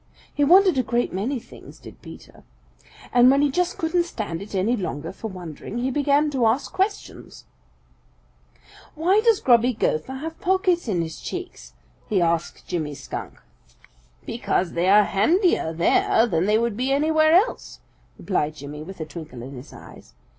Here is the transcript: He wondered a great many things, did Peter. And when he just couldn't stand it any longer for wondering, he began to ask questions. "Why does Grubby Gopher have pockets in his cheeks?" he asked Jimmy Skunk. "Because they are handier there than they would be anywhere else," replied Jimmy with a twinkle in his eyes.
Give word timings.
He 0.33 0.43
wondered 0.43 0.79
a 0.79 0.81
great 0.81 1.13
many 1.13 1.39
things, 1.39 1.77
did 1.77 2.01
Peter. 2.01 2.41
And 3.13 3.29
when 3.29 3.43
he 3.43 3.51
just 3.51 3.77
couldn't 3.77 4.05
stand 4.05 4.41
it 4.41 4.55
any 4.55 4.75
longer 4.75 5.13
for 5.13 5.27
wondering, 5.27 5.77
he 5.77 5.91
began 5.91 6.31
to 6.31 6.47
ask 6.47 6.73
questions. 6.73 7.45
"Why 8.95 9.21
does 9.23 9.39
Grubby 9.39 9.73
Gopher 9.73 10.13
have 10.15 10.41
pockets 10.41 10.87
in 10.87 11.03
his 11.03 11.19
cheeks?" 11.21 11.73
he 12.09 12.19
asked 12.19 12.65
Jimmy 12.65 12.95
Skunk. 12.95 13.39
"Because 14.25 14.71
they 14.71 14.89
are 14.89 15.03
handier 15.03 15.71
there 15.71 16.25
than 16.25 16.47
they 16.47 16.57
would 16.57 16.75
be 16.75 16.91
anywhere 16.91 17.33
else," 17.35 17.79
replied 18.17 18.55
Jimmy 18.55 18.81
with 18.81 18.99
a 19.01 19.05
twinkle 19.05 19.43
in 19.43 19.53
his 19.53 19.71
eyes. 19.71 20.13